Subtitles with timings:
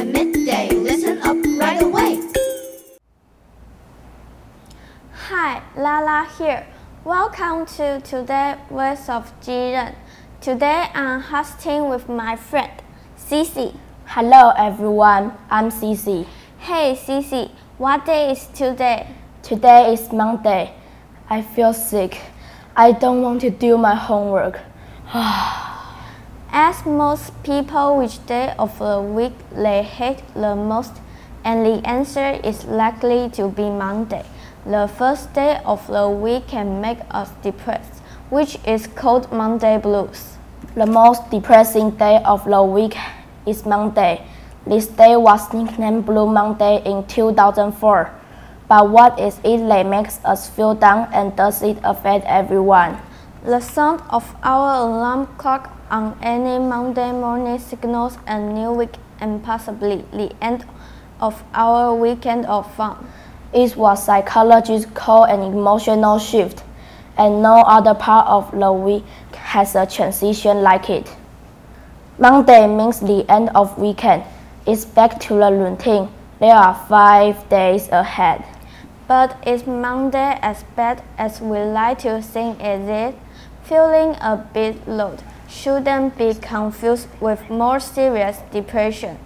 [0.00, 0.70] at midday.
[0.70, 2.20] Listen up right away.
[5.28, 6.66] Hi, Lala here.
[7.04, 9.94] Welcome to today's Voice of Jiren.
[10.40, 12.72] Today I'm hosting with my friend
[13.18, 13.76] Cici.
[14.06, 16.26] Hello everyone, I'm Cici.
[16.58, 19.06] Hey Cici, what day is today?
[19.42, 20.72] Today is Monday.
[21.28, 22.16] I feel sick.
[22.74, 24.60] I don't want to do my homework.
[25.12, 25.69] Ah,
[26.52, 30.90] Ask most people which day of the week they hate the most,
[31.44, 34.24] and the answer is likely to be Monday.
[34.66, 40.38] The first day of the week can make us depressed, which is called Monday blues.
[40.74, 42.96] The most depressing day of the week
[43.46, 44.26] is Monday.
[44.66, 48.10] This day was nicknamed Blue Monday in 2004.
[48.66, 52.98] But what is it that makes us feel down and does it affect everyone?
[53.42, 59.42] The sound of our alarm clock on any Monday morning signals a new week and
[59.42, 60.66] possibly the end
[61.22, 62.98] of our weekend of fun.
[63.54, 66.62] It was psychologists call an emotional shift,
[67.16, 71.10] and no other part of the week has a transition like it.
[72.18, 74.22] Monday means the end of weekend.
[74.66, 76.10] It's back to the routine.
[76.40, 78.44] There are five days ahead.
[79.08, 83.14] But is Monday as bad as we like to think it is?
[83.70, 85.16] Feeling a bit low
[85.48, 89.16] shouldn't be confused with more serious depression.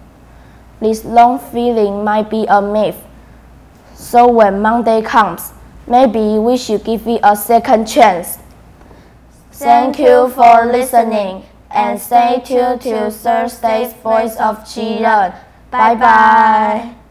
[0.79, 3.01] This long feeling might be a myth.
[3.95, 5.51] So when Monday comes,
[5.87, 8.37] maybe we should give it a second chance.
[9.51, 15.33] Thank you for listening and stay tuned to Thursday's Voice of Jiren.
[15.71, 17.04] Bye bye.